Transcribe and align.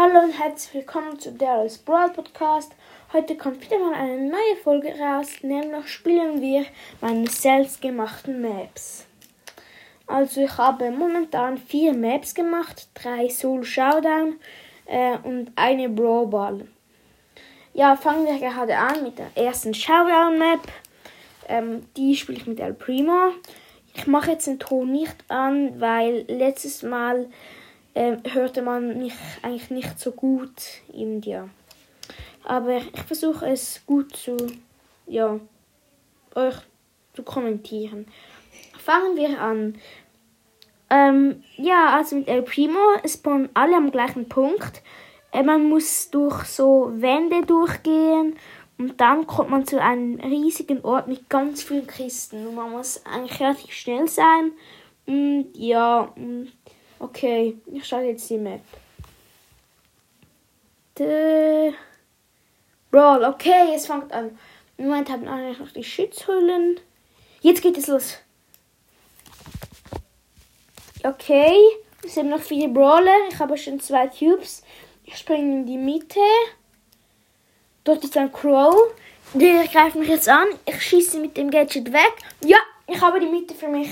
Hallo 0.00 0.20
und 0.20 0.38
herzlich 0.38 0.74
willkommen 0.74 1.18
zu 1.18 1.32
Daryl's 1.32 1.76
Brawl 1.76 2.10
Podcast. 2.10 2.70
Heute 3.12 3.36
kommt 3.36 3.60
wieder 3.64 3.80
mal 3.80 3.94
eine 3.94 4.28
neue 4.28 4.56
Folge 4.62 4.94
raus, 4.96 5.26
nämlich 5.42 5.88
spielen 5.88 6.40
wir 6.40 6.66
meine 7.00 7.26
selbstgemachten 7.26 8.40
Maps. 8.40 9.06
Also 10.06 10.42
ich 10.42 10.56
habe 10.56 10.92
momentan 10.92 11.58
vier 11.58 11.94
Maps 11.94 12.32
gemacht, 12.32 12.88
drei 12.94 13.28
Soul 13.28 13.64
Showdown 13.64 14.36
äh, 14.86 15.18
und 15.24 15.50
eine 15.56 15.88
Brawl 15.88 16.28
Ball. 16.28 16.68
Ja, 17.74 17.96
fangen 17.96 18.24
wir 18.24 18.38
gerade 18.38 18.76
an 18.76 19.02
mit 19.02 19.18
der 19.18 19.32
ersten 19.34 19.74
Showdown 19.74 20.38
Map. 20.38 20.60
Ähm, 21.48 21.86
die 21.96 22.14
spiele 22.14 22.38
ich 22.38 22.46
mit 22.46 22.60
El 22.60 22.74
Primo. 22.74 23.32
Ich 23.96 24.06
mache 24.06 24.30
jetzt 24.30 24.46
den 24.46 24.60
Ton 24.60 24.92
nicht 24.92 25.16
an, 25.26 25.80
weil 25.80 26.24
letztes 26.28 26.84
Mal 26.84 27.26
äh, 27.94 28.16
hörte 28.30 28.62
man 28.62 28.98
mich 28.98 29.14
eigentlich 29.42 29.70
nicht 29.70 29.98
so 29.98 30.12
gut 30.12 30.62
in 30.92 31.20
dir. 31.20 31.48
Aber 32.44 32.78
ich 32.78 33.02
versuche 33.02 33.46
es 33.46 33.82
gut 33.86 34.16
zu, 34.16 34.36
ja, 35.06 35.38
euch 36.34 36.56
zu 37.14 37.22
kommentieren. 37.22 38.06
Fangen 38.78 39.16
wir 39.16 39.40
an. 39.40 39.74
Ähm, 40.90 41.42
ja, 41.56 41.96
also 41.96 42.16
mit 42.16 42.28
El 42.28 42.42
Primo 42.42 42.78
spawnen 43.04 43.50
alle 43.54 43.76
am 43.76 43.90
gleichen 43.90 44.28
Punkt. 44.28 44.82
Äh, 45.32 45.42
man 45.42 45.68
muss 45.68 46.10
durch 46.10 46.44
so 46.44 46.90
Wände 46.94 47.44
durchgehen 47.44 48.36
und 48.78 49.00
dann 49.00 49.26
kommt 49.26 49.50
man 49.50 49.66
zu 49.66 49.82
einem 49.82 50.20
riesigen 50.20 50.82
Ort 50.82 51.08
mit 51.08 51.28
ganz 51.28 51.64
vielen 51.64 51.86
Kisten. 51.86 52.46
Und 52.46 52.54
man 52.54 52.70
muss 52.70 53.04
eigentlich 53.04 53.40
relativ 53.40 53.72
schnell 53.72 54.08
sein. 54.08 54.52
Und 55.04 55.48
ja, 55.54 56.12
okay, 56.98 57.56
ich 57.72 57.86
schaue 57.86 58.04
jetzt 58.04 58.28
die 58.30 58.38
Map. 58.38 58.62
The 60.96 61.74
Brawl, 62.90 63.24
okay, 63.24 63.74
es 63.74 63.86
fängt 63.86 64.12
an. 64.12 64.38
Im 64.76 64.86
Moment 64.86 65.10
haben 65.10 65.28
alle 65.28 65.56
noch 65.56 65.70
die 65.72 65.84
Schutzhüllen. 65.84 66.80
Jetzt 67.40 67.62
geht 67.62 67.76
es 67.76 67.86
los. 67.86 68.18
Okay, 71.04 71.56
es 72.04 72.14
sind 72.14 72.30
noch 72.30 72.40
viele 72.40 72.68
Brawler. 72.68 73.28
Ich 73.30 73.38
habe 73.38 73.56
schon 73.56 73.80
zwei 73.80 74.08
Cubes. 74.08 74.62
Ich 75.04 75.16
springe 75.16 75.60
in 75.60 75.66
die 75.66 75.76
Mitte. 75.76 76.20
Dort 77.84 78.02
ist 78.04 78.16
ein 78.16 78.32
Crow. 78.32 78.74
Der 79.34 79.66
greift 79.66 79.96
mich 79.96 80.08
jetzt 80.08 80.28
an. 80.28 80.46
Ich 80.66 80.82
schieße 80.82 81.18
mit 81.20 81.36
dem 81.36 81.50
Gadget 81.50 81.92
weg. 81.92 82.12
Ja, 82.44 82.58
ich 82.86 83.00
habe 83.00 83.20
die 83.20 83.26
Mitte 83.26 83.54
für 83.54 83.68
mich. 83.68 83.88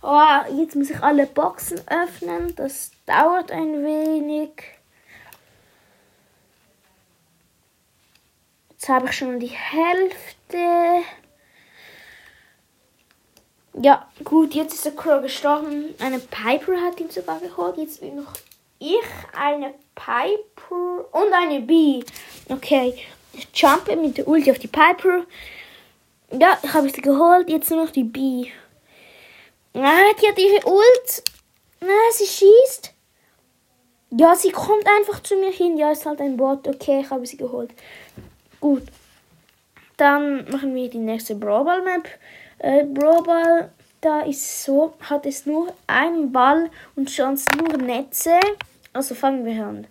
Oh, 0.00 0.56
jetzt 0.56 0.76
muss 0.76 0.90
ich 0.90 1.02
alle 1.02 1.26
Boxen 1.26 1.80
öffnen. 1.88 2.54
Das 2.54 2.92
dauert 3.06 3.50
ein 3.50 3.84
wenig. 3.84 4.50
Jetzt 8.70 8.88
habe 8.88 9.06
ich 9.06 9.12
schon 9.12 9.40
die 9.40 9.48
Hälfte. 9.48 11.02
Ja, 13.74 14.08
gut, 14.24 14.54
jetzt 14.54 14.74
ist 14.74 14.84
der 14.84 14.94
Crow 14.94 15.20
gestorben. 15.20 15.94
Eine 15.98 16.20
Piper 16.20 16.80
hat 16.80 17.00
ihn 17.00 17.10
sogar 17.10 17.40
geholt. 17.40 17.76
Jetzt 17.76 18.00
bin 18.00 18.16
noch 18.16 18.34
ich, 18.78 19.02
eine 19.36 19.74
Piper 19.94 21.12
und 21.12 21.32
eine 21.32 21.60
Bee. 21.60 22.04
Okay, 22.48 22.94
ich 23.32 23.48
jumpe 23.52 23.96
mit 23.96 24.16
der 24.16 24.28
Ulti 24.28 24.50
auf 24.50 24.58
die 24.58 24.68
Piper. 24.68 25.26
Ja, 26.30 26.56
ich 26.62 26.72
habe 26.72 26.88
sie 26.88 27.02
geholt. 27.02 27.48
Jetzt 27.50 27.70
nur 27.70 27.84
noch 27.84 27.90
die 27.90 28.04
Bee. 28.04 28.52
Ah, 29.74 30.12
die 30.20 30.28
hat 30.28 30.38
ihre 30.38 30.66
Ult. 30.66 31.22
Ah, 31.80 32.12
sie 32.12 32.26
schießt. 32.26 32.92
Ja, 34.10 34.34
sie 34.34 34.52
kommt 34.52 34.86
einfach 34.86 35.22
zu 35.22 35.36
mir 35.36 35.50
hin. 35.50 35.76
Ja, 35.76 35.92
ist 35.92 36.06
halt 36.06 36.20
ein 36.20 36.36
Bot. 36.36 36.66
Okay, 36.66 37.00
ich 37.00 37.10
habe 37.10 37.26
sie 37.26 37.36
geholt. 37.36 37.70
Gut. 38.60 38.84
Dann 39.96 40.48
machen 40.50 40.74
wir 40.74 40.88
die 40.88 40.98
nächste 40.98 41.34
Brawl 41.34 41.82
Map. 41.82 42.08
Äh, 42.58 42.84
Brawl 42.84 43.70
da 44.00 44.20
ist 44.20 44.62
so, 44.64 44.94
hat 45.00 45.26
es 45.26 45.44
nur 45.44 45.74
einen 45.88 46.30
Ball 46.30 46.70
und 46.94 47.10
sonst 47.10 47.48
nur 47.56 47.76
Netze. 47.76 48.38
Also 48.92 49.14
fangen 49.14 49.44
wir 49.44 49.64
an. 49.64 49.86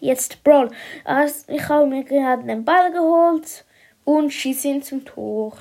Jetzt 0.00 0.42
Brawl. 0.42 0.70
Also 1.04 1.52
ich 1.52 1.68
habe 1.68 1.86
mir 1.86 2.04
gerade 2.04 2.42
den 2.42 2.64
Ball 2.64 2.90
geholt 2.90 3.64
und 4.04 4.32
schieße 4.32 4.68
ihn 4.68 4.82
zum 4.82 5.04
Tor. 5.04 5.56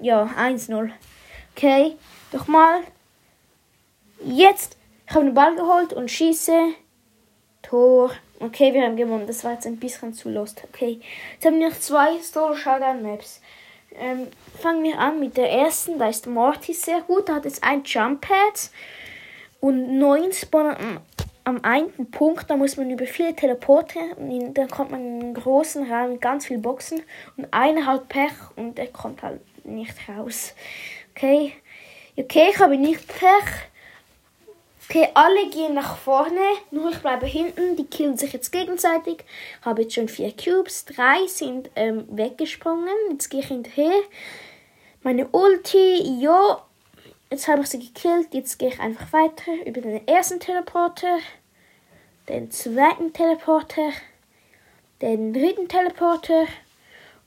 Ja, 0.00 0.30
1-0. 0.38 0.90
Okay, 1.54 1.96
nochmal. 2.32 2.80
Jetzt, 4.24 4.76
ich 5.06 5.14
habe 5.14 5.24
den 5.24 5.34
Ball 5.34 5.56
geholt 5.56 5.92
und 5.92 6.10
schieße. 6.10 6.74
Tor. 7.62 8.10
Okay, 8.38 8.74
wir 8.74 8.82
haben 8.82 8.96
gewonnen. 8.96 9.26
Das 9.26 9.42
war 9.42 9.52
jetzt 9.52 9.66
ein 9.66 9.78
bisschen 9.78 10.12
zu 10.12 10.28
lost. 10.28 10.62
Okay, 10.64 11.00
jetzt 11.32 11.46
haben 11.46 11.58
wir 11.58 11.70
noch 11.70 11.78
zwei 11.78 12.20
Store 12.20 12.54
Showdown 12.54 13.02
Maps. 13.02 13.40
Ähm, 13.98 14.28
fangen 14.60 14.84
wir 14.84 14.98
an 14.98 15.18
mit 15.18 15.36
der 15.36 15.50
ersten. 15.50 15.98
Da 15.98 16.08
ist 16.08 16.26
Morty 16.26 16.74
sehr 16.74 17.00
gut. 17.00 17.28
Da 17.28 17.36
hat 17.36 17.46
es 17.46 17.62
ein 17.62 17.82
Jump 17.84 18.20
Pad 18.20 18.70
und 19.60 19.98
neun 19.98 20.32
Spawn 20.32 20.76
am, 20.76 21.00
am 21.44 21.64
einen 21.64 22.10
Punkt. 22.10 22.50
Da 22.50 22.56
muss 22.56 22.76
man 22.76 22.90
über 22.90 23.06
viele 23.06 23.34
Teleporte. 23.34 23.98
Und 24.16 24.52
da 24.54 24.66
kommt 24.66 24.90
man 24.90 25.00
in 25.00 25.22
einen 25.22 25.34
großen 25.34 25.90
Raum 25.90 26.12
mit 26.12 26.20
ganz 26.20 26.46
vielen 26.46 26.60
Boxen. 26.60 27.02
Und 27.38 27.52
einer 27.52 27.86
hat 27.86 28.08
Pech 28.08 28.32
und 28.56 28.78
er 28.78 28.88
kommt 28.88 29.22
halt 29.22 29.40
nicht 29.66 29.94
raus. 30.08 30.54
Okay. 31.14 31.52
Okay, 32.18 32.48
ich 32.50 32.58
habe 32.58 32.76
nicht 32.76 33.06
Pech. 33.06 33.68
Okay, 34.88 35.08
alle 35.14 35.50
gehen 35.50 35.74
nach 35.74 35.96
vorne, 35.96 36.40
nur 36.70 36.90
ich 36.90 36.98
bleibe 36.98 37.26
hinten. 37.26 37.76
Die 37.76 37.86
killen 37.86 38.16
sich 38.16 38.32
jetzt 38.32 38.52
gegenseitig. 38.52 39.24
Habe 39.62 39.82
jetzt 39.82 39.94
schon 39.94 40.08
vier 40.08 40.32
Cubes. 40.32 40.84
Drei 40.84 41.26
sind 41.26 41.70
ähm, 41.74 42.04
weggesprungen. 42.08 42.94
Jetzt 43.10 43.28
gehe 43.28 43.40
ich 43.40 43.48
hinterher. 43.48 44.00
Meine 45.02 45.26
Ulti, 45.28 46.20
jo. 46.22 46.58
Jetzt 47.30 47.48
habe 47.48 47.62
ich 47.62 47.68
sie 47.68 47.80
gekillt. 47.80 48.32
Jetzt 48.32 48.58
gehe 48.58 48.68
ich 48.68 48.80
einfach 48.80 49.12
weiter 49.12 49.52
über 49.66 49.80
den 49.80 50.06
ersten 50.06 50.38
Teleporter, 50.38 51.18
den 52.28 52.50
zweiten 52.52 53.12
Teleporter, 53.12 53.90
den 55.02 55.32
dritten 55.32 55.68
Teleporter 55.68 56.46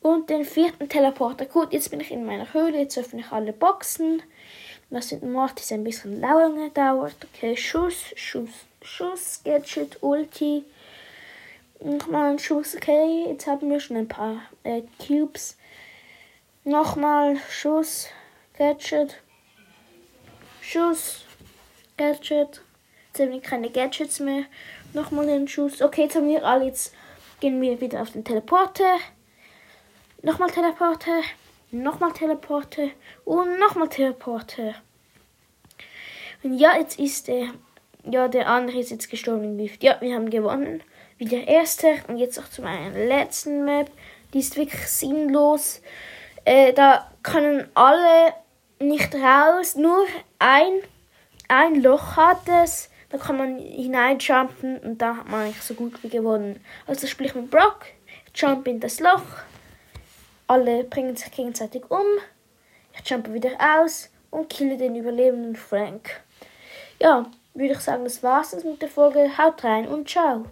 und 0.02 0.30
den 0.30 0.46
vierten 0.46 0.88
Teleporter. 0.88 1.46
Gut, 1.46 1.74
jetzt 1.74 1.92
bin 1.92 2.00
ich 2.00 2.12
in 2.12 2.26
meiner 2.26 2.54
Höhle. 2.54 2.80
Jetzt 2.80 2.98
öffne 2.98 3.22
ich 3.22 3.32
alle 3.32 3.54
Boxen. 3.54 4.22
Was 4.90 5.12
mit 5.12 5.24
Mortis 5.24 5.72
ein 5.72 5.84
bisschen 5.84 6.20
länger 6.20 6.70
dauert. 6.74 7.16
Okay, 7.34 7.56
Schuss, 7.56 8.06
Schuss, 8.16 8.50
Schuss, 8.82 9.42
Gadget, 9.44 10.02
Ulti. 10.02 10.64
Nochmal 11.80 12.32
ein 12.32 12.40
Schuss. 12.40 12.76
Okay, 12.76 13.26
jetzt 13.28 13.46
haben 13.46 13.70
wir 13.70 13.80
schon 13.80 13.98
ein 13.98 14.08
paar 14.08 14.42
äh, 14.64 14.82
Cubes. 15.06 15.58
Nochmal 16.64 17.38
Schuss, 17.50 18.08
Gadget, 18.58 19.22
Schuss, 20.62 21.24
Gadget. 21.98 22.62
Jetzt 23.08 23.20
haben 23.20 23.32
wir 23.32 23.42
keine 23.42 23.70
Gadgets 23.70 24.20
mehr. 24.20 24.44
Nochmal 24.94 25.30
einen 25.30 25.48
Schuss. 25.48 25.82
Okay, 25.82 26.04
jetzt 26.04 26.16
haben 26.16 26.28
wir 26.28 26.44
alle. 26.44 26.66
Jetzt 26.66 26.94
gehen 27.40 27.62
wir 27.62 27.80
wieder 27.80 28.02
auf 28.02 28.12
den 28.12 28.24
Teleporter. 28.24 28.98
Nochmal 30.22 30.50
Teleporter 30.50 31.22
nochmal 31.72 32.14
Teleporte 32.14 32.92
und 33.26 33.60
nochmal 33.60 33.90
Teleporte. 33.90 34.76
Und 36.44 36.58
ja, 36.58 36.78
jetzt 36.78 37.00
ist 37.00 37.28
der, 37.28 37.50
ja, 38.04 38.28
der 38.28 38.48
andere 38.48 38.80
ist 38.80 38.92
jetzt 38.92 39.10
gestorben. 39.10 39.60
Ja, 39.82 40.00
wir 40.00 40.16
haben 40.16 40.30
gewonnen. 40.30 40.82
Wie 41.18 41.26
der 41.26 41.48
erste. 41.48 41.96
Und 42.08 42.18
jetzt 42.18 42.40
auch 42.40 42.50
zu 42.50 42.62
meiner 42.62 42.92
letzten 42.92 43.66
Map. 43.66 43.92
Die 44.34 44.40
ist 44.40 44.56
wirklich 44.56 44.88
sinnlos. 44.88 45.82
Äh, 46.46 46.72
da 46.74 47.12
können 47.24 47.68
alle 47.74 48.34
nicht 48.80 49.14
raus. 49.16 49.76
Nur 49.76 50.06
ein, 50.40 50.80
ein 51.50 51.82
Loch 51.82 52.16
hat 52.16 52.48
es. 52.48 52.90
Da 53.10 53.18
kann 53.18 53.38
man 53.38 53.58
hineinjumpen 53.58 54.78
und 54.78 55.02
da 55.02 55.18
hat 55.18 55.28
man 55.30 55.42
eigentlich 55.42 55.64
so 55.64 55.74
gut 55.74 56.02
wie 56.04 56.10
gewonnen. 56.10 56.64
Also 56.88 57.06
sprich 57.08 57.36
mit 57.36 57.52
Brock. 57.52 57.88
Jump 58.34 58.68
in 58.68 58.80
das 58.80 59.00
Loch 59.00 59.24
alle 60.50 60.84
bringen 60.84 61.16
sich 61.16 61.32
gegenseitig 61.32 61.90
um. 61.90 62.06
Ich 62.94 63.10
jumpe 63.10 63.34
wieder 63.34 63.52
aus 63.60 64.10
und 64.32 64.50
kille 64.50 64.78
den 64.78 64.96
überlebenden 64.96 65.56
Frank. 65.56 66.22
Ja, 67.00 67.30
würde 67.54 67.74
ich 67.74 67.80
sagen, 67.80 68.04
das 68.04 68.24
war's 68.24 68.64
mit 68.64 68.82
der 68.82 68.90
Folge. 68.90 69.38
Haut 69.38 69.64
rein 69.64 69.88
und 69.88 70.10
ciao. 70.10 70.46